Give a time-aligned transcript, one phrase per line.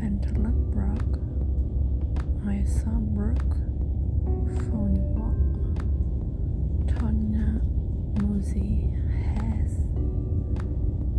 [0.00, 1.20] Fenderlock Brock
[2.46, 3.52] Aysa Brook
[4.64, 4.96] Phone
[6.86, 7.60] Tonya
[8.14, 9.74] Muzi Hess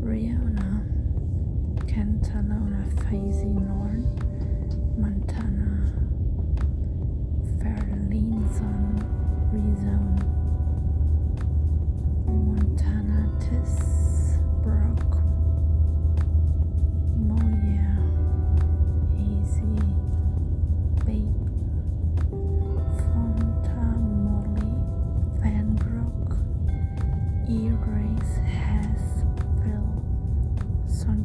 [0.01, 0.81] Riona.
[1.85, 4.01] Cantalona Faisy Norn
[4.97, 5.50] Montana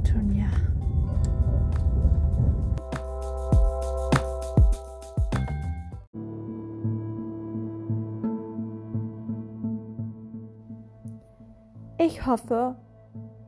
[0.07, 0.47] Sontonia.
[11.99, 12.77] Ich hoffe,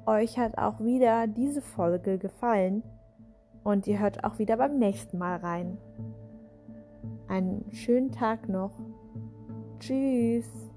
[0.07, 2.83] euch hat auch wieder diese Folge gefallen
[3.63, 5.79] und ihr hört auch wieder beim nächsten Mal rein.
[7.29, 8.73] Einen schönen Tag noch.
[9.79, 10.68] Tschüss.